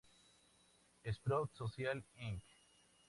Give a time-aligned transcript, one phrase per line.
[1.11, 2.41] Sprout Social, Inc.